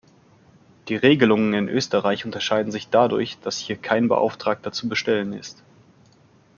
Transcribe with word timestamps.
Die 0.87 0.95
Regelungen 0.95 1.53
in 1.53 1.69
Österreich 1.69 2.25
unterscheiden 2.25 2.71
sich 2.71 2.89
dadurch, 2.89 3.37
dass 3.39 3.59
hier 3.59 3.75
kein 3.75 4.07
Beauftragter 4.07 4.71
zu 4.71 4.89
bestellen 4.89 5.31
ist. 5.31 5.61